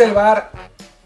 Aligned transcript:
Desde 0.00 0.12
el 0.12 0.16
bar, 0.16 0.50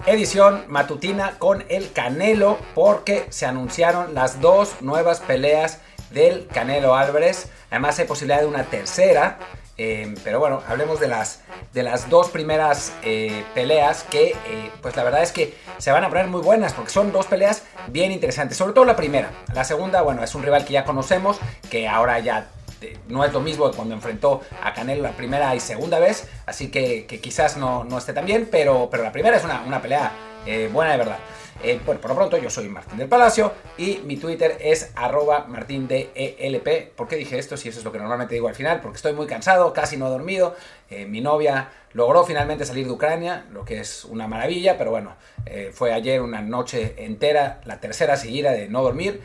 edición 0.06 0.66
matutina 0.68 1.36
con 1.40 1.64
el 1.68 1.90
Canelo, 1.90 2.58
porque 2.76 3.26
se 3.30 3.44
anunciaron 3.44 4.14
las 4.14 4.40
dos 4.40 4.82
nuevas 4.82 5.18
peleas 5.18 5.80
del 6.10 6.46
Canelo 6.46 6.94
Álvarez. 6.94 7.48
Además 7.72 7.98
hay 7.98 8.04
posibilidad 8.04 8.38
de 8.38 8.46
una 8.46 8.62
tercera. 8.62 9.40
eh, 9.76 10.14
pero 10.22 10.38
bueno, 10.38 10.62
hablemos 10.68 11.00
de 11.00 11.08
las, 11.08 11.40
de 11.72 11.82
las 11.82 12.08
dos 12.08 12.30
primeras 12.30 12.92
eh, 13.02 13.44
peleas 13.52 14.04
que, 14.04 14.28
eh, 14.28 14.70
pues 14.80 14.94
la 14.94 15.02
verdad 15.02 15.24
es 15.24 15.32
que 15.32 15.58
se 15.78 15.90
van 15.90 16.04
a 16.04 16.08
poner 16.08 16.28
muy 16.28 16.40
buenas 16.40 16.72
porque 16.72 16.92
son 16.92 17.10
dos 17.10 17.26
peleas 17.26 17.64
bien 17.88 18.12
interesantes. 18.12 18.56
Sobre 18.56 18.74
todo 18.74 18.84
la 18.84 18.94
primera. 18.94 19.32
La 19.54 19.64
segunda, 19.64 20.02
bueno, 20.02 20.22
es 20.22 20.36
un 20.36 20.44
rival 20.44 20.64
que 20.64 20.72
ya 20.72 20.84
conocemos, 20.84 21.40
que 21.68 21.88
ahora 21.88 22.20
ya 22.20 22.48
eh, 22.92 22.98
no 23.08 23.24
es 23.24 23.32
lo 23.32 23.40
mismo 23.40 23.70
cuando 23.72 23.94
enfrentó 23.94 24.42
a 24.62 24.72
Canelo 24.72 25.02
la 25.02 25.12
primera 25.12 25.54
y 25.54 25.60
segunda 25.60 25.98
vez, 25.98 26.28
así 26.46 26.70
que, 26.70 27.06
quizás 27.06 27.56
no, 27.56 27.84
no, 27.84 27.98
esté 27.98 28.12
tan 28.12 28.26
bien, 28.26 28.48
pero, 28.50 28.88
pero 28.90 29.02
la 29.02 29.12
primera 29.12 29.36
es 29.36 29.44
una, 29.44 29.62
una 29.62 29.80
pelea 29.80 30.12
eh, 30.46 30.68
buena 30.72 30.92
de 30.92 30.98
verdad. 30.98 31.18
Eh, 31.62 31.80
por 31.84 31.96
lo 31.96 32.14
pronto 32.14 32.36
yo 32.36 32.50
soy 32.50 32.68
Martín 32.68 32.98
del 32.98 33.08
Palacio 33.08 33.52
y 33.78 34.00
mi 34.04 34.16
Twitter 34.16 34.58
es 34.60 34.90
arroba 34.96 35.46
martindelp. 35.48 36.92
¿Por 36.94 37.08
qué 37.08 37.16
dije 37.16 37.38
esto? 37.38 37.56
Si 37.56 37.68
eso 37.68 37.78
es 37.78 37.84
lo 37.84 37.92
que 37.92 37.98
normalmente 37.98 38.34
digo 38.34 38.48
al 38.48 38.54
final, 38.54 38.80
porque 38.80 38.96
estoy 38.96 39.12
muy 39.12 39.26
cansado, 39.26 39.72
casi 39.72 39.96
no 39.96 40.08
he 40.08 40.10
dormido. 40.10 40.56
Eh, 40.90 41.06
mi 41.06 41.20
novia 41.20 41.70
logró 41.92 42.24
finalmente 42.24 42.64
salir 42.64 42.86
de 42.86 42.92
Ucrania, 42.92 43.46
lo 43.52 43.64
que 43.64 43.80
es 43.80 44.04
una 44.04 44.26
maravilla, 44.26 44.76
pero 44.76 44.90
bueno, 44.90 45.14
eh, 45.46 45.70
fue 45.72 45.92
ayer 45.92 46.20
una 46.20 46.42
noche 46.42 46.94
entera, 46.98 47.60
la 47.64 47.80
tercera 47.80 48.16
seguida 48.16 48.50
de 48.52 48.68
no 48.68 48.82
dormir. 48.82 49.22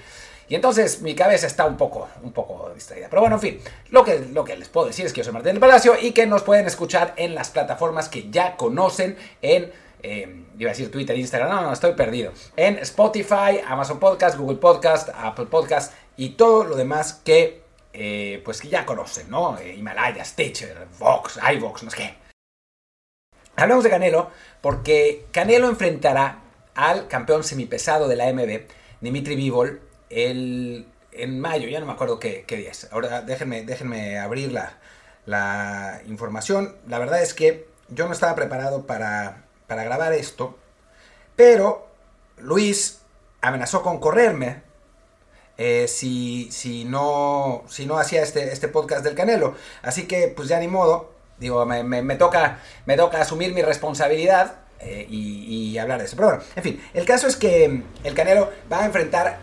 Y 0.50 0.55
entonces 0.55 1.02
mi 1.02 1.16
cabeza 1.16 1.47
está 1.47 1.66
un 1.66 1.78
poco, 1.78 2.09
un 2.23 2.33
poco 2.33 2.72
distraída. 2.73 3.08
Pero 3.09 3.22
bueno, 3.22 3.36
en 3.38 3.42
fin, 3.42 3.59
lo 3.92 4.03
que, 4.03 4.19
lo 4.33 4.44
que 4.44 4.58
les 4.58 4.67
puedo 4.67 4.88
decir 4.88 5.05
es 5.05 5.14
que 5.14 5.19
yo 5.19 5.23
soy 5.23 5.33
Martín 5.33 5.53
del 5.53 5.59
Palacio 5.59 5.94
y 6.02 6.11
que 6.11 6.25
nos 6.25 6.42
pueden 6.42 6.66
escuchar 6.66 7.14
en 7.16 7.36
las 7.36 7.52
plataformas 7.52 8.09
que 8.09 8.30
ya 8.30 8.58
conocen 8.58 9.16
en 9.42 9.72
eh, 10.02 10.45
iba 10.58 10.70
a 10.70 10.73
decir 10.73 10.92
Twitter, 10.92 11.17
Instagram, 11.17 11.50
no, 11.50 11.61
no, 11.61 11.73
estoy 11.73 11.94
perdido. 11.94 12.31
En 12.55 12.77
Spotify, 12.80 13.59
Amazon 13.66 14.00
Podcast, 14.00 14.38
Google 14.38 14.58
Podcast, 14.58 15.09
Apple 15.14 15.47
Podcast 15.47 15.94
y 16.16 16.30
todo 16.30 16.64
lo 16.64 16.75
demás 16.75 17.22
que, 17.25 17.61
eh, 17.94 18.42
pues 18.45 18.61
que 18.61 18.70
ya 18.70 18.86
conocen, 18.86 19.30
¿no? 19.30 19.58
Eh, 19.58 19.75
Himalaya, 19.75 20.23
Stitcher, 20.23 20.88
Vox, 21.00 21.39
iVox, 21.53 21.83
no 21.83 21.92
sé 21.92 21.97
qué. 21.97 22.14
Hablamos 23.58 23.83
de 23.83 23.89
Canelo 23.89 24.31
porque 24.61 25.25
Canelo 25.31 25.67
enfrentará 25.67 26.44
al 26.75 27.08
campeón 27.08 27.44
semipesado 27.44 28.08
de 28.08 28.16
la 28.16 28.31
MB, 28.31 28.67
Dimitri 29.02 29.36
Bivol, 29.36 29.81
el, 30.09 30.88
en 31.11 31.39
mayo, 31.39 31.67
ya 31.67 31.79
no 31.79 31.85
me 31.85 31.93
acuerdo 31.93 32.19
qué, 32.19 32.43
qué 32.47 32.57
día 32.57 32.71
es. 32.71 32.88
Ahora 32.91 33.21
déjenme, 33.21 33.63
déjenme 33.63 34.19
abrir 34.19 34.52
la, 34.52 36.02
información. 36.07 36.75
La 36.88 36.97
verdad 36.99 37.21
es 37.21 37.33
que 37.33 37.67
yo 37.89 38.07
no 38.07 38.13
estaba 38.13 38.35
preparado 38.35 38.85
para 38.87 39.49
para 39.69 39.83
grabar 39.83 40.13
esto, 40.13 40.57
pero 41.35 41.87
Luis 42.39 43.02
amenazó 43.39 43.83
con 43.83 43.99
correrme 43.99 44.63
eh, 45.57 45.87
si, 45.87 46.49
si, 46.52 46.85
no, 46.85 47.63
si 47.69 47.85
no 47.85 47.99
hacía 47.99 48.23
este, 48.23 48.52
este 48.52 48.67
podcast 48.67 49.05
del 49.05 49.13
Canelo. 49.13 49.55
Así 49.83 50.07
que, 50.07 50.27
pues 50.27 50.47
ya 50.49 50.59
ni 50.59 50.67
modo, 50.67 51.11
digo, 51.37 51.65
me, 51.67 51.83
me, 51.83 52.15
toca, 52.15 52.59
me 52.87 52.97
toca 52.97 53.21
asumir 53.21 53.53
mi 53.53 53.61
responsabilidad 53.61 54.55
eh, 54.80 55.05
y, 55.07 55.71
y, 55.73 55.77
hablar 55.77 55.99
de 55.99 56.05
eso. 56.05 56.15
Pero 56.15 56.30
bueno, 56.30 56.43
en 56.55 56.63
fin, 56.63 56.83
el 56.95 57.05
caso 57.05 57.27
es 57.27 57.35
que 57.35 57.83
el 58.03 58.14
Canelo 58.15 58.52
va 58.71 58.81
a 58.81 58.86
enfrentar 58.86 59.37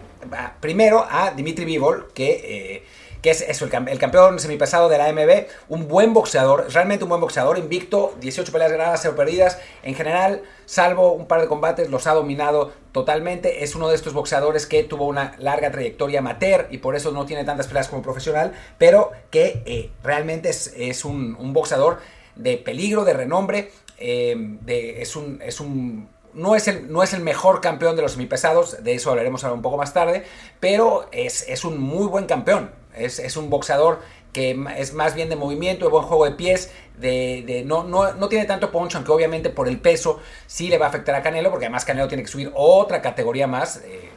primero 0.61 1.07
a 1.09 1.31
Dimitri 1.31 1.65
Bivol, 1.65 2.13
que... 2.15 2.31
Eh, 2.75 2.83
que 3.27 3.31
es 3.33 3.41
eso, 3.41 3.65
el, 3.65 3.89
el, 3.89 3.99
campeón 3.99 4.39
semipesado 4.39 4.89
de 4.89 4.99
la 4.99 5.13
MB, 5.13 5.47
un 5.69 5.89
buen 5.89 6.15
boxeador, 6.15 6.73
realmente 6.73 7.03
un 7.03 7.09
buen 7.09 7.21
boxeador, 7.21 7.59
invicto, 7.59 8.15
18 8.21 8.53
peleas 8.53 8.71
ganadas, 8.71 9.01
0 9.03 9.17
perdidas, 9.17 9.59
en 9.83 9.97
general, 9.97 10.43
salvo 10.65 11.13
un 11.13 11.27
par 11.27 11.41
de 11.41 11.49
combates, 11.49 11.91
los 11.91 12.07
ha 12.07 12.15
dominado 12.15 12.73
totalmente, 12.93 13.65
es 13.65 13.75
uno 13.75 13.89
de 13.89 13.97
estos 13.97 14.13
boxeadores 14.13 14.67
que 14.67 14.85
tuvo 14.85 15.07
una 15.07 15.35
larga 15.39 15.73
trayectoria 15.73 16.21
amateur 16.21 16.69
y 16.71 16.79
por 16.79 16.95
eso 16.95 17.11
no 17.11 17.27
tiene 17.27 17.45
tantas 17.45 17.67
peleas 17.67 17.89
como 17.89 18.01
profesional, 18.01 18.53
pero 18.79 19.11
que 19.31 19.63
eh, 19.67 19.91
realmente 20.05 20.51
es, 20.51 20.73
es 20.77 21.05
un, 21.05 21.37
un, 21.41 21.53
boxeador 21.53 21.99
de 22.37 22.59
peligro, 22.59 23.05
de 23.05 23.13
renombre, 23.13 23.73
eh, 23.99 24.37
es 24.69 25.17
un... 25.17 25.43
Es 25.43 25.59
un 25.59 26.15
no 26.37 26.55
es, 26.55 26.69
el, 26.69 26.93
no 26.93 27.03
es 27.03 27.15
el 27.15 27.23
mejor 27.23 27.61
campeón 27.63 27.97
de 27.97 28.03
los 28.03 28.13
semipesados, 28.13 28.85
de 28.85 28.95
eso 28.95 29.11
hablaremos 29.11 29.43
ahora 29.43 29.55
un 29.55 29.63
poco 29.63 29.79
más 29.79 29.95
tarde, 29.95 30.25
pero 30.61 31.09
es, 31.11 31.49
es 31.49 31.65
un 31.65 31.81
muy 31.81 32.07
buen 32.07 32.27
campeón. 32.27 32.71
Es, 32.95 33.19
es, 33.19 33.37
un 33.37 33.51
boxeador 33.51 34.01
que 34.33 34.59
es 34.77 34.93
más 34.93 35.15
bien 35.15 35.29
de 35.29 35.37
movimiento, 35.37 35.87
de 35.87 35.91
buen 35.91 36.05
juego 36.05 36.27
de 36.27 36.33
pies, 36.33 36.73
de, 36.99 37.63
no, 37.67 37.85
no, 37.85 38.13
no, 38.13 38.29
tiene 38.29 38.45
tanto 38.45 38.71
punch, 38.71 38.95
aunque 38.95 39.13
obviamente 39.13 39.51
por 39.51 39.67
el 39.67 39.81
peso 39.81 40.21
sí 40.47 40.69
le 40.69 40.79
va 40.79 40.87
a 40.87 40.89
afectar 40.91 41.15
a 41.15 41.23
Canelo, 41.23 41.51
porque 41.51 41.67
además 41.67 41.85
Canelo 41.85 42.09
tiene 42.09 42.23
que 42.23 42.29
subir 42.29 42.53
otra 42.55 43.03
categoría 43.03 43.47
más, 43.47 43.83
eh, 43.85 44.11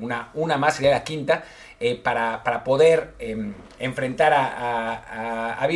una, 0.00 0.30
una 0.34 0.58
más 0.58 0.76
sería 0.76 0.90
la 0.90 1.04
quinta, 1.04 1.44
eh, 1.80 1.94
para, 1.94 2.42
para, 2.42 2.64
poder 2.64 3.14
eh, 3.18 3.52
enfrentar 3.78 4.32
a, 4.32 4.46
a, 4.46 5.64
a, 5.64 5.68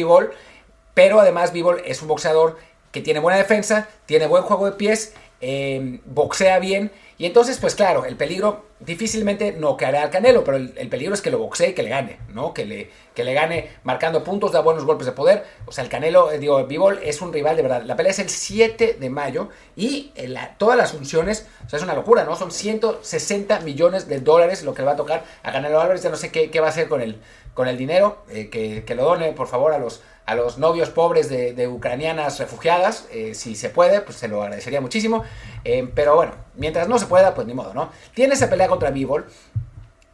pero 0.94 1.20
además 1.20 1.52
Bivol 1.52 1.82
es 1.84 2.00
un 2.02 2.08
boxeador 2.08 2.58
que 2.90 3.00
tiene 3.00 3.20
buena 3.20 3.38
defensa, 3.38 3.88
tiene 4.06 4.26
buen 4.26 4.42
juego 4.42 4.66
de 4.66 4.72
pies, 4.72 5.14
eh, 5.40 6.00
boxea 6.04 6.58
bien. 6.58 6.90
Y 7.18 7.26
entonces, 7.26 7.58
pues 7.58 7.74
claro, 7.74 8.06
el 8.06 8.16
peligro 8.16 8.64
difícilmente 8.80 9.52
noqueará 9.52 10.02
al 10.02 10.10
Canelo, 10.10 10.42
pero 10.42 10.56
el, 10.56 10.72
el, 10.76 10.88
peligro 10.88 11.12
es 11.12 11.20
que 11.20 11.30
lo 11.30 11.38
boxee 11.38 11.70
y 11.70 11.72
que 11.74 11.82
le 11.82 11.90
gane, 11.90 12.18
¿no? 12.28 12.54
Que 12.54 12.64
le, 12.64 12.90
que 13.14 13.24
le 13.24 13.34
gane 13.34 13.68
marcando 13.84 14.24
puntos, 14.24 14.52
da 14.52 14.60
buenos 14.60 14.86
golpes 14.86 15.04
de 15.06 15.12
poder. 15.12 15.44
O 15.66 15.72
sea, 15.72 15.84
el 15.84 15.90
Canelo, 15.90 16.32
eh, 16.32 16.38
digo, 16.38 16.64
Bivol 16.64 16.98
es 17.02 17.20
un 17.20 17.30
rival 17.30 17.56
de 17.56 17.62
verdad. 17.62 17.82
La 17.82 17.94
pelea 17.94 18.12
es 18.12 18.18
el 18.20 18.30
7 18.30 18.96
de 18.98 19.10
mayo 19.10 19.50
y 19.76 20.12
la, 20.16 20.56
todas 20.56 20.78
las 20.78 20.92
funciones, 20.92 21.46
o 21.66 21.68
sea, 21.68 21.76
es 21.76 21.82
una 21.82 21.94
locura, 21.94 22.24
¿no? 22.24 22.36
Son 22.36 22.50
160 22.50 23.60
millones 23.60 24.08
de 24.08 24.20
dólares 24.20 24.62
lo 24.62 24.72
que 24.72 24.80
le 24.80 24.86
va 24.86 24.92
a 24.92 24.96
tocar 24.96 25.24
a 25.42 25.52
Canelo 25.52 25.78
Álvarez. 25.80 26.02
Ya 26.02 26.08
no 26.08 26.16
sé 26.16 26.32
qué, 26.32 26.50
qué 26.50 26.60
va 26.60 26.68
a 26.68 26.70
hacer 26.70 26.88
con 26.88 27.02
el, 27.02 27.20
con 27.52 27.68
el 27.68 27.76
dinero, 27.76 28.24
eh, 28.30 28.48
que, 28.48 28.84
que, 28.84 28.94
lo 28.94 29.04
done, 29.04 29.32
por 29.32 29.46
favor, 29.46 29.74
a 29.74 29.78
los, 29.78 30.00
a 30.26 30.34
los 30.34 30.58
novios 30.58 30.90
pobres 30.90 31.28
de, 31.28 31.68
ucranianas 31.68 32.38
refugiadas, 32.38 33.06
eh, 33.10 33.34
si 33.34 33.56
se 33.56 33.68
puede, 33.68 34.00
pues 34.00 34.16
se 34.16 34.28
lo 34.28 34.42
agradecería 34.42 34.80
muchísimo. 34.80 35.24
Eh, 35.64 35.90
pero 35.94 36.14
bueno, 36.14 36.32
mientras 36.54 36.88
no 36.88 36.98
se 36.98 37.06
pueda, 37.06 37.34
pues 37.34 37.46
ni 37.46 37.54
modo, 37.54 37.74
¿no? 37.74 37.90
Tiene 38.14 38.34
esa 38.34 38.48
pelea 38.48 38.68
contra 38.68 38.90
Bivol, 38.90 39.26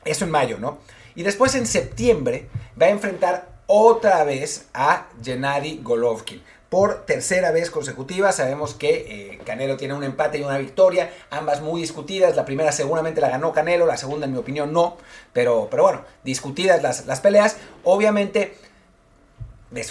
eso 0.05 0.25
en 0.25 0.31
mayo, 0.31 0.59
¿no? 0.59 0.78
Y 1.15 1.22
después 1.22 1.55
en 1.55 1.66
septiembre 1.66 2.49
va 2.81 2.87
a 2.87 2.91
enfrentar 2.91 3.49
otra 3.66 4.22
vez 4.25 4.69
a 4.72 5.09
Gennady 5.22 5.81
Golovkin. 5.83 6.43
Por 6.69 7.06
tercera 7.06 7.53
vez 7.53 7.71
consecutiva, 7.71 8.33
sabemos 8.33 8.75
que 8.75 9.34
eh, 9.34 9.39
Canelo 9.45 9.77
tiene 9.77 9.95
un 9.95 10.03
empate 10.03 10.39
y 10.39 10.43
una 10.43 10.59
victoria, 10.59 11.12
ambas 11.31 11.62
muy 11.62 11.81
discutidas. 11.81 12.34
La 12.34 12.45
primera 12.45 12.72
seguramente 12.72 13.21
la 13.21 13.28
ganó 13.28 13.53
Canelo, 13.53 13.87
la 13.87 13.97
segunda 13.97 14.27
en 14.27 14.33
mi 14.33 14.39
opinión 14.39 14.72
no, 14.72 14.97
pero, 15.33 15.69
pero 15.71 15.84
bueno, 15.84 16.05
discutidas 16.25 16.83
las, 16.83 17.06
las 17.06 17.21
peleas. 17.21 17.56
Obviamente, 17.84 18.56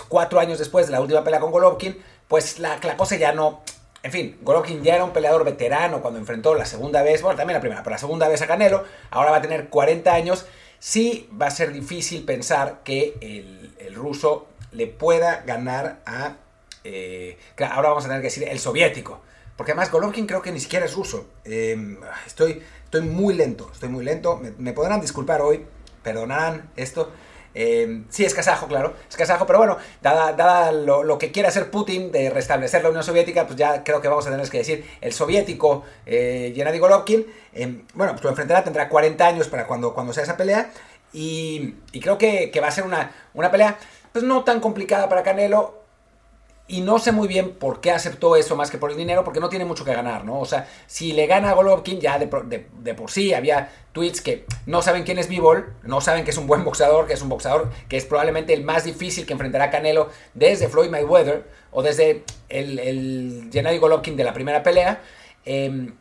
cuatro 0.07 0.39
años 0.39 0.59
después 0.59 0.87
de 0.87 0.91
la 0.91 1.01
última 1.01 1.23
pelea 1.23 1.39
con 1.39 1.51
Golovkin, 1.51 1.97
pues 2.27 2.59
la, 2.59 2.79
la 2.81 2.97
cosa 2.97 3.15
ya 3.15 3.31
no, 3.31 3.61
en 4.05 4.11
fin, 4.11 4.37
Golovkin 4.43 4.83
ya 4.83 4.95
era 4.95 5.03
un 5.03 5.11
peleador 5.11 5.43
veterano 5.43 6.01
cuando 6.01 6.19
enfrentó 6.19 6.53
la 6.53 6.65
segunda 6.65 7.01
vez, 7.01 7.23
bueno, 7.23 7.37
también 7.37 7.55
la 7.55 7.61
primera, 7.61 7.81
pero 7.81 7.95
la 7.95 7.97
segunda 7.97 8.27
vez 8.27 8.41
a 8.41 8.47
Canelo, 8.47 8.83
ahora 9.09 9.31
va 9.31 9.37
a 9.37 9.41
tener 9.41 9.69
40 9.69 10.13
años, 10.13 10.45
sí 10.79 11.27
va 11.41 11.47
a 11.47 11.51
ser 11.51 11.73
difícil 11.73 12.23
pensar 12.23 12.81
que 12.83 13.17
el, 13.21 13.73
el 13.79 13.95
ruso 13.95 14.47
le 14.71 14.85
pueda 14.85 15.43
ganar 15.45 16.01
a, 16.05 16.35
eh, 16.83 17.39
ahora 17.69 17.89
vamos 17.89 18.05
a 18.05 18.07
tener 18.09 18.21
que 18.21 18.27
decir, 18.27 18.47
el 18.47 18.59
soviético, 18.59 19.21
porque 19.57 19.71
además 19.71 19.91
Golovkin 19.91 20.27
creo 20.27 20.43
que 20.43 20.51
ni 20.51 20.59
siquiera 20.59 20.85
es 20.85 20.93
ruso, 20.93 21.27
eh, 21.43 21.97
estoy, 22.27 22.61
estoy 22.83 23.01
muy 23.01 23.33
lento, 23.33 23.71
estoy 23.73 23.89
muy 23.89 24.05
lento, 24.05 24.37
me, 24.37 24.51
me 24.57 24.73
podrán 24.73 25.01
disculpar 25.01 25.41
hoy, 25.41 25.65
perdonarán 26.03 26.69
esto, 26.75 27.11
eh, 27.57 28.03
sí, 28.09 28.25
es 28.25 28.33
kazajo, 28.33 28.67
claro, 28.67 28.93
es 29.09 29.15
kazajo, 29.15 29.47
pero 29.47 29.59
bueno, 29.59 29.77
dada, 30.01 30.73
lo, 30.73 31.17
que 31.17 31.31
quiere 31.31 31.47
hacer 31.47 31.71
Putin 31.71 32.11
de 32.11 32.29
restablecer 32.29 32.83
la 32.83 32.89
Unión 32.89 33.03
Soviética, 33.03 33.47
pues 33.47 33.57
ya 33.57 33.81
creo 33.83 34.01
que 34.01 34.09
vamos 34.09 34.27
a 34.27 34.31
tener 34.31 34.47
que 34.49 34.57
decir 34.57 34.85
el 34.99 35.13
soviético 35.13 35.85
eh, 36.05 36.51
Gennady 36.53 36.79
Golovkin. 36.79 37.25
Eh, 37.53 37.83
bueno, 37.93 38.11
pues 38.11 38.23
lo 38.25 38.29
enfrentará, 38.29 38.61
tendrá 38.61 38.89
40 38.89 39.25
años 39.25 39.47
para 39.47 39.65
cuando, 39.67 39.93
cuando 39.93 40.11
sea 40.11 40.23
esa 40.23 40.35
pelea. 40.35 40.69
Y, 41.13 41.75
y 41.93 42.01
creo 42.01 42.17
que, 42.17 42.51
que, 42.51 42.59
va 42.59 42.67
a 42.67 42.71
ser 42.71 42.83
una, 42.83 43.15
una 43.33 43.49
pelea, 43.49 43.77
pues 44.11 44.25
no 44.25 44.43
tan 44.43 44.59
complicada 44.59 45.07
para 45.07 45.23
Canelo. 45.23 45.84
Y 46.67 46.81
no 46.81 46.97
sé 46.97 47.11
muy 47.11 47.27
bien 47.27 47.51
por 47.53 47.79
qué 47.79 47.91
aceptó 47.91 48.35
eso 48.35 48.55
más 48.55 48.71
que 48.71 48.79
por 48.79 48.89
el 48.89 48.97
dinero, 48.97 49.23
porque 49.23 49.39
no 49.39 49.49
tiene 49.49 49.65
mucho 49.65 49.85
que 49.85 49.93
ganar, 49.93 50.25
¿no? 50.25 50.39
O 50.39 50.45
sea, 50.45 50.67
si 50.87 51.13
le 51.13 51.27
gana 51.27 51.51
a 51.51 51.53
Golovkin, 51.53 51.99
ya 51.99 52.17
de, 52.17 52.65
de, 52.81 52.93
por 52.95 53.11
sí 53.11 53.35
había 53.35 53.69
tweets 53.91 54.21
que 54.21 54.45
no 54.65 54.81
saben 54.81 55.03
quién 55.03 55.19
es 55.19 55.27
Bivol, 55.27 55.75
no 55.83 56.01
saben 56.01 56.23
que 56.23 56.31
es 56.31 56.37
un 56.37 56.47
buen 56.47 56.63
boxeador, 56.63 57.05
que 57.05 57.13
es 57.13 57.21
un 57.21 57.29
boxeador 57.29 57.69
que 57.87 57.97
es 57.97 58.05
probablemente 58.05 58.53
el 58.53 58.63
más 58.63 58.83
difícil 58.83 59.27
que 59.27 59.33
enfrentará 59.33 59.69
Canelo 59.69 60.09
desde 60.33 60.67
Floyd 60.67 60.89
Mayweather 60.89 61.47
o 61.71 61.83
desde 61.83 62.23
el, 62.49 62.79
el 62.79 63.49
Gennady 63.53 63.77
Golovkin 63.77 64.17
de 64.17 64.23
la 64.23 64.33
primera 64.33 64.63
pelea. 64.63 65.03
Eh, 65.45 65.91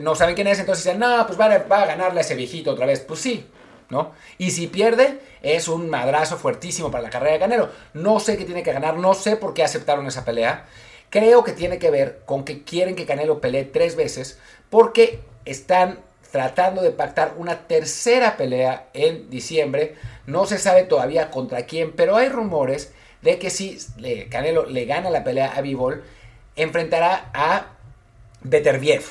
no 0.00 0.14
saben 0.14 0.34
quién 0.34 0.46
es, 0.46 0.60
entonces 0.60 0.84
dicen, 0.84 1.00
no, 1.00 1.26
pues 1.26 1.38
va 1.38 1.46
a, 1.46 1.58
va 1.58 1.82
a 1.82 1.86
ganarle 1.86 2.20
ese 2.20 2.34
viejito 2.36 2.70
otra 2.70 2.86
vez. 2.86 3.00
Pues 3.00 3.20
sí, 3.20 3.46
¿no? 3.88 4.12
Y 4.38 4.50
si 4.50 4.66
pierde, 4.66 5.20
es 5.42 5.68
un 5.68 5.88
madrazo 5.88 6.36
fuertísimo 6.36 6.90
para 6.90 7.02
la 7.02 7.10
carrera 7.10 7.34
de 7.34 7.38
Canelo. 7.38 7.70
No 7.94 8.20
sé 8.20 8.36
qué 8.36 8.44
tiene 8.44 8.62
que 8.62 8.72
ganar, 8.72 8.96
no 8.96 9.14
sé 9.14 9.36
por 9.36 9.54
qué 9.54 9.62
aceptaron 9.62 10.06
esa 10.06 10.24
pelea. 10.24 10.66
Creo 11.10 11.44
que 11.44 11.52
tiene 11.52 11.78
que 11.78 11.90
ver 11.90 12.22
con 12.26 12.44
que 12.44 12.64
quieren 12.64 12.96
que 12.96 13.06
Canelo 13.06 13.40
pelee 13.40 13.64
tres 13.64 13.96
veces 13.96 14.38
porque 14.70 15.20
están 15.44 16.00
tratando 16.30 16.82
de 16.82 16.90
pactar 16.90 17.34
una 17.36 17.66
tercera 17.66 18.36
pelea 18.36 18.88
en 18.92 19.30
diciembre. 19.30 19.94
No 20.26 20.46
se 20.46 20.58
sabe 20.58 20.82
todavía 20.82 21.30
contra 21.30 21.66
quién, 21.66 21.92
pero 21.92 22.16
hay 22.16 22.28
rumores 22.28 22.92
de 23.22 23.38
que 23.38 23.50
si 23.50 23.78
Canelo 24.30 24.66
le 24.66 24.84
gana 24.84 25.10
la 25.10 25.24
pelea 25.24 25.52
a 25.56 25.60
Bivol, 25.60 26.04
enfrentará 26.56 27.30
a 27.32 27.76
Beterbiev. 28.42 29.02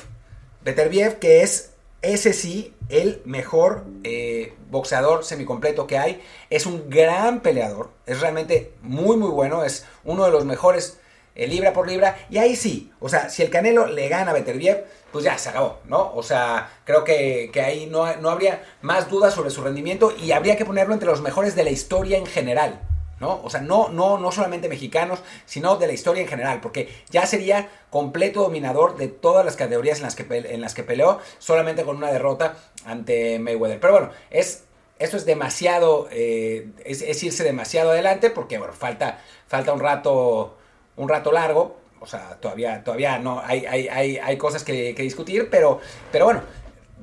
Beterbiev 0.62 1.18
que 1.18 1.42
es 1.42 1.72
ese 2.12 2.32
sí 2.32 2.74
el 2.88 3.22
mejor 3.24 3.84
eh, 4.04 4.54
boxeador 4.70 5.24
semicompleto 5.24 5.86
que 5.86 5.98
hay. 5.98 6.22
Es 6.50 6.66
un 6.66 6.88
gran 6.88 7.40
peleador, 7.40 7.90
es 8.06 8.20
realmente 8.20 8.72
muy 8.82 9.16
muy 9.16 9.30
bueno, 9.30 9.64
es 9.64 9.84
uno 10.04 10.24
de 10.24 10.30
los 10.30 10.44
mejores 10.44 10.98
eh, 11.34 11.46
libra 11.46 11.72
por 11.72 11.88
libra. 11.88 12.16
Y 12.30 12.38
ahí 12.38 12.56
sí, 12.56 12.90
o 13.00 13.08
sea, 13.08 13.28
si 13.28 13.42
el 13.42 13.50
Canelo 13.50 13.86
le 13.86 14.08
gana 14.08 14.30
a 14.30 14.34
Beterbiev, 14.34 14.84
pues 15.12 15.24
ya 15.24 15.36
se 15.38 15.48
acabó, 15.48 15.80
¿no? 15.86 16.12
O 16.14 16.22
sea, 16.22 16.70
creo 16.84 17.04
que, 17.04 17.50
ahí 17.64 17.86
no, 17.86 18.14
no 18.16 18.30
habría 18.30 18.64
más 18.82 19.08
dudas 19.10 19.34
sobre 19.34 19.50
su 19.50 19.62
rendimiento 19.62 20.12
y 20.16 20.32
habría 20.32 20.56
que 20.56 20.64
ponerlo 20.64 20.94
entre 20.94 21.08
los 21.08 21.22
mejores 21.22 21.54
de 21.54 21.64
la 21.64 21.70
historia 21.70 22.18
en 22.18 22.26
general. 22.26 22.80
¿No? 23.20 23.40
O 23.42 23.50
sea, 23.50 23.60
no, 23.60 23.88
no, 23.88 24.18
no 24.18 24.30
solamente 24.32 24.68
mexicanos, 24.68 25.20
sino 25.44 25.76
de 25.76 25.86
la 25.86 25.92
historia 25.92 26.22
en 26.22 26.28
general, 26.28 26.60
porque 26.60 26.88
ya 27.10 27.26
sería 27.26 27.68
completo 27.90 28.42
dominador 28.42 28.96
de 28.96 29.08
todas 29.08 29.44
las 29.44 29.56
categorías 29.56 29.98
en 29.98 30.04
las 30.04 30.16
que, 30.16 30.26
en 30.36 30.60
las 30.60 30.74
que 30.74 30.82
peleó, 30.82 31.20
solamente 31.38 31.84
con 31.84 31.96
una 31.96 32.10
derrota 32.10 32.56
ante 32.84 33.38
Mayweather. 33.38 33.80
Pero 33.80 33.92
bueno, 33.92 34.10
es, 34.30 34.64
esto 34.98 35.16
es 35.16 35.24
demasiado, 35.24 36.08
eh, 36.10 36.68
es, 36.84 37.22
irse 37.22 37.44
demasiado 37.44 37.90
adelante, 37.90 38.30
porque 38.30 38.58
bueno, 38.58 38.72
falta, 38.72 39.18
falta 39.46 39.72
un 39.72 39.80
rato, 39.80 40.56
un 40.96 41.08
rato 41.08 41.32
largo, 41.32 41.76
o 42.00 42.06
sea, 42.06 42.36
todavía, 42.40 42.84
todavía 42.84 43.18
no, 43.18 43.40
hay, 43.40 43.64
hay, 43.66 43.88
hay, 43.88 44.18
hay 44.18 44.36
cosas 44.36 44.62
que, 44.62 44.94
que, 44.94 45.02
discutir, 45.02 45.48
pero, 45.50 45.80
pero 46.12 46.26
bueno, 46.26 46.42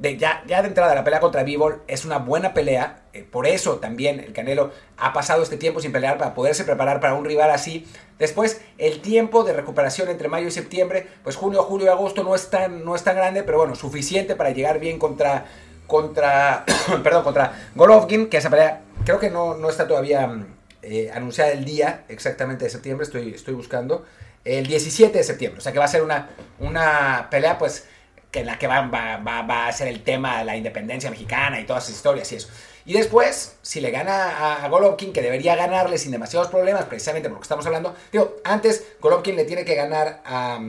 ya, 0.03 0.43
ya 0.47 0.61
de 0.61 0.67
entrada 0.67 0.95
la 0.95 1.03
pelea 1.03 1.19
contra 1.19 1.43
Bivol 1.43 1.81
es 1.87 2.03
una 2.05 2.17
buena 2.17 2.53
pelea. 2.53 3.03
Eh, 3.13 3.23
por 3.23 3.47
eso 3.47 3.77
también 3.77 4.19
el 4.19 4.33
Canelo 4.33 4.71
ha 4.97 5.13
pasado 5.13 5.43
este 5.43 5.57
tiempo 5.57 5.79
sin 5.79 5.91
pelear 5.91 6.17
para 6.17 6.33
poderse 6.33 6.65
preparar 6.65 6.99
para 6.99 7.13
un 7.13 7.23
rival 7.23 7.51
así. 7.51 7.87
Después, 8.19 8.61
el 8.77 9.01
tiempo 9.01 9.43
de 9.43 9.53
recuperación 9.53 10.09
entre 10.09 10.27
mayo 10.27 10.47
y 10.47 10.51
septiembre, 10.51 11.07
pues 11.23 11.35
junio, 11.35 11.63
julio 11.63 11.87
y 11.87 11.89
agosto 11.89 12.23
no 12.23 12.35
es 12.35 12.49
tan, 12.49 12.83
no 12.83 12.95
es 12.95 13.03
tan 13.03 13.15
grande, 13.15 13.43
pero 13.43 13.59
bueno, 13.59 13.75
suficiente 13.75 14.35
para 14.35 14.51
llegar 14.51 14.79
bien 14.79 14.99
contra, 14.99 15.45
contra, 15.87 16.65
perdón, 17.03 17.23
contra 17.23 17.69
Golovkin, 17.75 18.27
que 18.27 18.37
esa 18.37 18.49
pelea 18.49 18.81
creo 19.05 19.19
que 19.19 19.29
no, 19.29 19.55
no 19.55 19.69
está 19.69 19.87
todavía 19.87 20.29
eh, 20.81 21.11
anunciada 21.13 21.51
el 21.51 21.63
día 21.63 22.03
exactamente 22.09 22.65
de 22.65 22.69
septiembre, 22.69 23.05
estoy, 23.05 23.33
estoy 23.33 23.53
buscando. 23.53 24.05
El 24.43 24.67
17 24.67 25.17
de 25.17 25.23
septiembre, 25.23 25.59
o 25.59 25.61
sea 25.61 25.71
que 25.71 25.79
va 25.79 25.85
a 25.85 25.87
ser 25.87 26.03
una, 26.03 26.29
una 26.59 27.29
pelea 27.31 27.57
pues 27.57 27.87
que 28.33 28.39
en 28.39 28.47
la 28.47 28.57
que 28.57 28.65
va, 28.65 28.81
va, 28.81 29.67
a 29.67 29.71
ser 29.71 29.87
el 29.87 30.03
tema 30.03 30.39
de 30.39 30.45
la 30.45 30.57
independencia 30.57 31.11
mexicana 31.11 31.59
y 31.59 31.65
todas 31.65 31.83
esas 31.83 31.97
historias 31.97 32.31
y 32.31 32.37
eso. 32.37 32.49
Y 32.83 32.93
después, 32.93 33.57
si 33.61 33.79
le 33.79 33.91
gana 33.91 34.63
a, 34.65 34.67
Golovkin, 34.67 35.13
que 35.13 35.21
debería 35.21 35.55
ganarle 35.55 35.99
sin 35.99 36.11
demasiados 36.11 36.49
problemas, 36.49 36.85
precisamente 36.85 37.29
porque 37.29 37.43
estamos 37.43 37.63
hablando, 37.67 37.95
digo, 38.11 38.37
antes 38.43 38.87
Golovkin 38.99 39.35
le 39.35 39.45
tiene 39.45 39.63
que 39.63 39.75
ganar 39.75 40.21
a, 40.25 40.59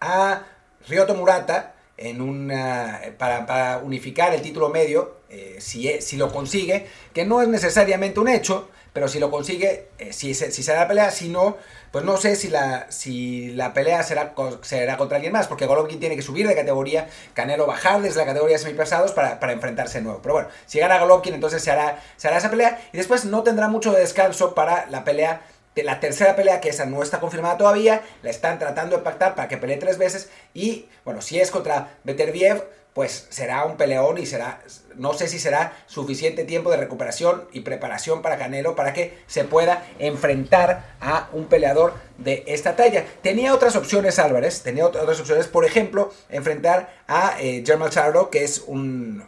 a 0.00 0.42
Ryoto 0.88 1.14
Murata 1.14 1.74
en 1.98 2.22
una, 2.22 3.02
para, 3.18 3.78
unificar 3.84 4.32
el 4.32 4.40
título 4.40 4.70
medio, 4.70 5.16
eh, 5.28 5.56
si, 5.60 6.00
si 6.00 6.16
lo 6.16 6.32
consigue, 6.32 6.86
que 7.12 7.26
no 7.26 7.42
es 7.42 7.48
necesariamente 7.48 8.18
un 8.18 8.28
hecho, 8.28 8.70
pero 8.96 9.08
si 9.08 9.18
lo 9.18 9.30
consigue, 9.30 9.90
eh, 9.98 10.14
si, 10.14 10.32
si 10.32 10.62
se 10.62 10.74
la 10.74 10.88
pelea, 10.88 11.10
si 11.10 11.28
no, 11.28 11.58
pues 11.92 12.02
no 12.02 12.16
sé 12.16 12.34
si 12.34 12.48
la, 12.48 12.90
si 12.90 13.52
la 13.52 13.74
pelea 13.74 14.02
será, 14.02 14.32
será 14.62 14.96
contra 14.96 15.16
alguien 15.16 15.34
más, 15.34 15.48
porque 15.48 15.66
Golovkin 15.66 16.00
tiene 16.00 16.16
que 16.16 16.22
subir 16.22 16.48
de 16.48 16.54
categoría, 16.54 17.06
Canelo 17.34 17.66
bajar 17.66 18.00
desde 18.00 18.20
la 18.20 18.24
categoría 18.24 18.56
semipesados 18.56 19.12
para, 19.12 19.38
para 19.38 19.52
enfrentarse 19.52 19.98
de 19.98 20.04
nuevo. 20.04 20.22
Pero 20.22 20.32
bueno, 20.32 20.48
si 20.64 20.78
gana 20.78 20.98
Golovkin, 20.98 21.34
entonces 21.34 21.62
se 21.62 21.70
hará, 21.70 22.02
se 22.16 22.28
hará 22.28 22.38
esa 22.38 22.48
pelea 22.48 22.80
y 22.90 22.96
después 22.96 23.26
no 23.26 23.42
tendrá 23.42 23.68
mucho 23.68 23.92
de 23.92 24.00
descanso 24.00 24.54
para 24.54 24.86
la 24.88 25.04
pelea 25.04 25.42
la 25.82 26.00
tercera 26.00 26.34
pelea, 26.36 26.62
que 26.62 26.70
esa 26.70 26.86
no 26.86 27.02
está 27.02 27.20
confirmada 27.20 27.58
todavía, 27.58 28.00
la 28.22 28.30
están 28.30 28.58
tratando 28.58 28.96
de 28.96 29.02
pactar 29.02 29.34
para 29.34 29.46
que 29.46 29.58
pelee 29.58 29.76
tres 29.76 29.98
veces 29.98 30.30
y, 30.54 30.88
bueno, 31.04 31.20
si 31.20 31.38
es 31.38 31.50
contra 31.50 31.98
Beterbiev, 32.02 32.64
pues 32.96 33.26
será 33.28 33.66
un 33.66 33.76
peleón 33.76 34.16
y 34.16 34.24
será, 34.24 34.62
no 34.94 35.12
sé 35.12 35.28
si 35.28 35.38
será 35.38 35.84
suficiente 35.86 36.44
tiempo 36.44 36.70
de 36.70 36.78
recuperación 36.78 37.46
y 37.52 37.60
preparación 37.60 38.22
para 38.22 38.38
Canelo 38.38 38.74
para 38.74 38.94
que 38.94 39.18
se 39.26 39.44
pueda 39.44 39.86
enfrentar 39.98 40.96
a 40.98 41.28
un 41.34 41.44
peleador 41.44 41.92
de 42.16 42.42
esta 42.46 42.74
talla. 42.74 43.04
Tenía 43.20 43.52
otras 43.52 43.76
opciones 43.76 44.18
Álvarez, 44.18 44.62
tenía 44.62 44.86
otras 44.86 45.20
opciones, 45.20 45.46
por 45.46 45.66
ejemplo, 45.66 46.10
enfrentar 46.30 46.88
a 47.06 47.36
eh, 47.38 47.62
Germán 47.66 47.90
Charlo, 47.90 48.30
que 48.30 48.44
es 48.44 48.64
un, 48.66 49.22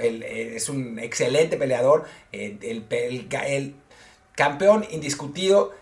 eh, 0.00 0.52
es 0.54 0.68
un 0.68 1.00
excelente 1.00 1.56
peleador, 1.56 2.04
eh, 2.30 2.58
el, 2.60 3.74
campeón 4.36 4.86
indiscutido 4.88 5.74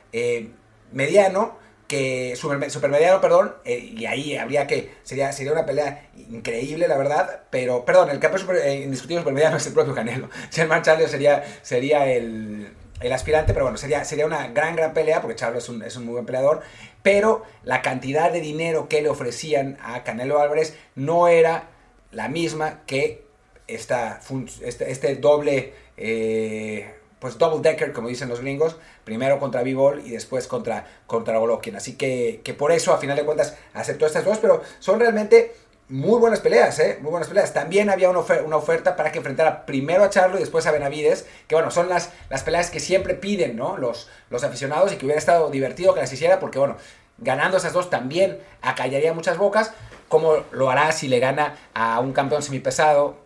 mediano, 0.93 1.59
que 1.89 2.37
supermediano, 2.37 3.21
perdón, 3.21 3.55
eh, 3.65 3.79
y 3.79 4.05
ahí 4.05 4.37
habría 4.37 4.67
que, 4.67 4.95
sería, 5.03 5.33
sería 5.33 5.53
una 5.53 5.65
pelea 5.65 6.11
increíble, 6.17 6.87
la 6.87 6.99
verdad, 6.99 7.45
pero, 7.49 7.87
perdón, 7.87 8.11
el 8.11 8.21
campeón 8.21 8.43
super, 8.43 8.57
eh, 8.57 8.83
indiscutido 8.83 9.21
supermediano 9.21 9.57
es 9.57 9.67
el 9.67 9.73
propio 9.73 9.95
Canelo. 9.95 10.29
Germán 10.53 10.83
Charlo 10.83 11.09
sería, 11.09 11.43
sería 11.63 12.07
el, 12.13 12.69
el, 13.01 13.13
aspirante, 13.13 13.55
pero 13.55 13.65
bueno, 13.65 13.79
sería, 13.79 14.05
sería 14.05 14.27
una 14.27 14.49
gran, 14.49 14.77
gran 14.77 14.93
pelea, 14.93 15.23
porque 15.23 15.37
Charlo 15.37 15.59
es 15.59 15.69
un, 15.71 15.83
es 15.83 15.97
un 15.97 16.05
muy 16.05 16.13
buen 16.13 16.27
peleador, 16.27 16.61
pero 17.03 17.43
la 17.65 17.81
cantidad 17.81 18.31
de 18.31 18.43
dinero 18.43 18.89
que 18.89 19.01
le 19.01 19.09
ofrecían 19.09 19.79
a 19.83 20.05
Canelo 20.05 20.41
Álvarez 20.41 20.77
no 20.95 21.27
era 21.27 21.71
la 22.13 22.29
misma 22.29 22.83
que 22.87 23.25
esta, 23.67 24.21
este, 24.63 24.93
este 24.93 25.17
doble... 25.17 25.73
Eh, 25.97 26.98
pues 27.21 27.39
double 27.39 27.69
decker, 27.69 27.93
como 27.93 28.09
dicen 28.09 28.29
los 28.29 28.41
gringos, 28.41 28.77
primero 29.05 29.39
contra 29.39 29.63
B-Ball 29.63 30.03
y 30.07 30.11
después 30.11 30.47
contra, 30.47 30.87
contra 31.07 31.39
Golovkin. 31.39 31.77
Así 31.77 31.97
que, 31.97 32.41
que 32.45 32.55
por 32.55 32.73
eso, 32.73 32.93
a 32.93 32.99
final 32.99 33.17
de 33.17 33.25
cuentas, 33.25 33.57
aceptó 33.75 34.07
estas 34.07 34.25
dos, 34.25 34.39
pero 34.39 34.63
son 34.79 35.01
realmente 35.01 35.55
muy 35.89 36.21
buenas 36.21 36.41
peleas, 36.41 36.79
¿eh? 36.81 36.99
Muy 37.01 37.11
buenas 37.11 37.29
peleas. 37.29 37.55
También 37.55 37.89
había 37.89 38.11
una, 38.11 38.21
una, 38.45 38.57
oferta 38.57 38.95
para 38.95 39.11
que 39.11 39.19
enfrentara 39.19 39.65
primero 39.65 40.05
a 40.05 40.11
Charlo 40.11 40.37
y 40.37 40.41
después 40.41 40.67
a 40.67 40.71
Benavides, 40.71 41.27
que 41.47 41.55
bueno, 41.55 41.71
son 41.71 41.89
las, 41.89 42.11
las 42.29 42.43
peleas 42.43 42.71
que 42.71 42.79
siempre 42.79 43.15
piden, 43.15 43.57
¿no? 43.57 43.79
Los, 43.79 44.09
los 44.29 44.45
aficionados 44.45 44.93
y 44.93 44.97
que 44.97 45.07
hubiera 45.07 45.19
estado 45.19 45.51
divertido 45.51 45.95
que 45.95 46.01
las 46.01 46.13
hiciera, 46.13 46.41
porque 46.41 46.59
bueno, 46.59 46.77
ganando 47.17 47.57
esas 47.57 47.73
dos 47.73 47.91
también 47.91 48.39
acallaría 48.61 49.15
muchas 49.15 49.39
bocas, 49.39 49.73
como 50.09 50.37
lo 50.53 50.71
hará 50.71 50.93
si 50.93 51.09
le 51.09 51.21
gana 51.21 51.57
a 51.75 52.01
un 52.01 52.13
campeón 52.13 52.43
semipesado 52.43 53.17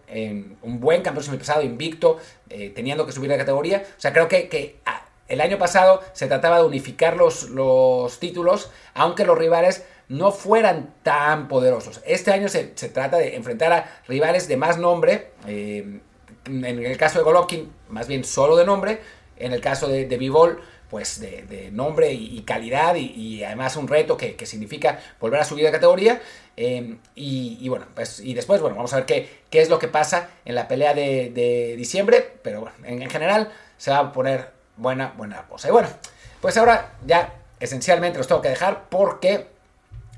un 0.63 0.81
buen 0.81 1.03
campeón 1.03 1.25
semipesado, 1.25 1.63
invicto, 1.63 2.19
eh, 2.51 2.71
teniendo 2.75 3.07
que 3.07 3.13
subir 3.13 3.31
de 3.31 3.39
categoría. 3.39 3.85
O 3.97 4.01
sea, 4.01 4.13
creo 4.13 4.29
que, 4.29 4.81
ah, 4.85 5.05
el 5.29 5.41
año 5.41 5.59
pasado 5.59 6.03
se 6.13 6.27
trataba 6.27 6.59
de 6.59 6.65
unificar 6.65 7.17
los, 7.17 7.51
los, 7.51 8.19
títulos, 8.19 8.71
aunque 8.95 9.25
los 9.25 9.39
rivales 9.39 9.85
no 10.09 10.33
fueran 10.33 10.95
tan 11.03 11.49
poderosos. 11.49 12.03
Este 12.05 12.33
año 12.33 12.49
se, 12.49 12.65
trata 12.65 13.17
de 13.17 13.37
enfrentar 13.37 13.73
a 13.73 14.03
rivales 14.07 14.49
de 14.49 14.57
más 14.57 14.79
nombre. 14.79 15.31
Eh, 15.47 16.01
en 16.45 16.65
el 16.65 16.97
caso 16.97 17.19
de 17.19 17.25
Golovkin, 17.25 17.73
más 17.89 18.09
bien 18.09 18.25
solo 18.25 18.57
de 18.57 18.67
nombre. 18.67 19.01
En 19.37 19.53
el 19.53 19.61
caso 19.61 19.89
de, 19.89 20.07
de 20.07 20.19
pues 20.93 21.21
de, 21.21 21.71
nombre 21.73 22.13
y, 22.13 22.43
calidad 22.43 22.97
y, 22.97 23.43
además 23.43 23.77
un 23.77 23.89
reto 23.89 24.19
que, 24.19 24.37
significa 24.45 25.01
volver 25.19 25.41
a 25.41 25.45
subir 25.45 25.65
de 25.65 25.73
categoría. 25.73 26.21
Em, 26.57 26.99
y, 27.15 27.69
bueno, 27.69 27.87
pues 27.95 28.21
y 28.21 28.35
después, 28.35 28.61
bueno, 28.61 28.77
vamos 28.77 28.93
a 28.93 28.97
ver 28.97 29.07
qué, 29.07 29.41
qué 29.51 29.63
es 29.63 29.71
lo 29.71 29.79
que 29.79 29.89
pasa 29.89 30.29
en 30.45 30.55
la 30.55 30.69
pelea 30.69 30.95
de, 30.95 31.75
diciembre, 31.77 32.35
pero 32.43 32.61
bueno, 32.61 32.77
en, 32.85 33.09
general 33.09 33.51
se 33.79 33.91
va 33.91 33.99
a 33.99 34.13
poner 34.13 34.51
buena, 34.77 35.15
buena 35.17 35.47
cosa. 35.49 35.69
Y 35.69 35.71
bueno, 35.71 35.89
pues 36.41 36.57
ahora 36.57 36.93
ya 37.07 37.35
esencialmente 37.59 38.19
los 38.19 38.27
tengo 38.27 38.43
que 38.43 38.51
dejar 38.51 38.85
porque 38.91 39.47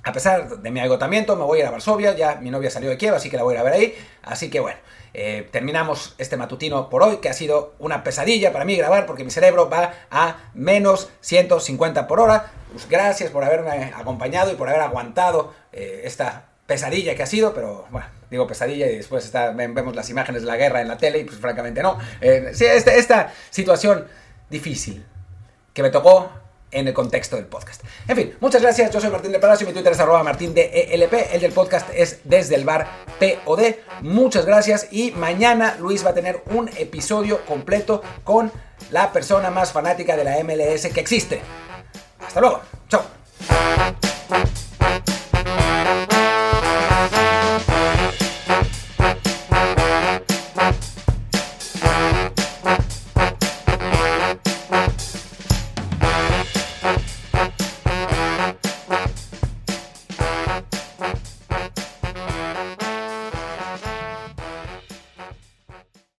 a 0.02 0.12
pesar 0.12 0.58
de 0.58 0.70
mi 0.70 0.80
agotamiento 0.80 1.36
me 1.36 1.44
voy 1.44 1.58
a 1.58 1.62
ir 1.62 1.68
a 1.68 1.70
Varsovia, 1.70 2.14
ya 2.14 2.36
mi 2.36 2.50
novia 2.50 2.70
salió 2.70 2.90
de 2.90 2.98
Kiev, 2.98 3.14
así 3.14 3.30
que 3.30 3.36
la 3.36 3.42
voy 3.42 3.54
a 3.54 3.56
ir 3.56 3.60
a 3.60 3.64
ver 3.64 3.72
ahí, 3.74 3.94
así 4.22 4.50
que 4.50 4.60
bueno. 4.60 4.78
Eh, 5.14 5.48
terminamos 5.52 6.14
este 6.18 6.36
matutino 6.36 6.90
por 6.90 7.02
hoy, 7.02 7.18
que 7.18 7.28
ha 7.28 7.32
sido 7.32 7.74
una 7.78 8.02
pesadilla 8.02 8.52
para 8.52 8.64
mí 8.64 8.76
grabar, 8.76 9.06
porque 9.06 9.24
mi 9.24 9.30
cerebro 9.30 9.70
va 9.70 9.94
a 10.10 10.50
menos 10.54 11.08
150 11.20 12.06
por 12.06 12.20
hora. 12.20 12.52
Pues 12.72 12.88
gracias 12.88 13.30
por 13.30 13.44
haberme 13.44 13.92
acompañado 13.94 14.52
y 14.52 14.56
por 14.56 14.68
haber 14.68 14.82
aguantado 14.82 15.54
eh, 15.72 16.02
esta 16.04 16.46
pesadilla 16.66 17.14
que 17.14 17.22
ha 17.22 17.26
sido, 17.26 17.54
pero 17.54 17.86
bueno, 17.90 18.06
digo 18.30 18.46
pesadilla 18.46 18.86
y 18.86 18.96
después 18.96 19.24
está, 19.24 19.50
vemos 19.50 19.94
las 19.94 20.10
imágenes 20.10 20.42
de 20.42 20.48
la 20.48 20.56
guerra 20.56 20.80
en 20.80 20.88
la 20.88 20.96
tele 20.96 21.20
y 21.20 21.24
pues 21.24 21.38
francamente 21.38 21.82
no. 21.82 21.98
Eh, 22.20 22.50
sí, 22.52 22.64
esta, 22.64 22.94
esta 22.94 23.32
situación 23.50 24.08
difícil 24.50 25.04
que 25.72 25.82
me 25.82 25.90
tocó 25.90 26.30
en 26.74 26.88
el 26.88 26.94
contexto 26.94 27.36
del 27.36 27.46
podcast. 27.46 27.82
En 28.06 28.16
fin, 28.16 28.34
muchas 28.40 28.60
gracias. 28.60 28.90
Yo 28.90 29.00
soy 29.00 29.10
Martín 29.10 29.32
de 29.32 29.38
Palacio, 29.38 29.66
mi 29.66 29.72
Twitter 29.72 29.92
es 29.92 29.98
martín 29.98 30.52
de 30.52 30.88
ELP, 30.92 31.14
el 31.32 31.40
del 31.40 31.52
podcast 31.52 31.88
es 31.94 32.20
desde 32.24 32.56
el 32.56 32.64
bar 32.64 32.86
POD. 33.18 33.76
Muchas 34.02 34.44
gracias 34.44 34.88
y 34.90 35.12
mañana 35.12 35.76
Luis 35.80 36.04
va 36.04 36.10
a 36.10 36.14
tener 36.14 36.42
un 36.50 36.68
episodio 36.76 37.44
completo 37.46 38.02
con 38.24 38.52
la 38.90 39.12
persona 39.12 39.50
más 39.50 39.72
fanática 39.72 40.16
de 40.16 40.24
la 40.24 40.42
MLS 40.44 40.86
que 40.92 41.00
existe. 41.00 41.40
Hasta 42.26 42.40
luego. 42.40 42.60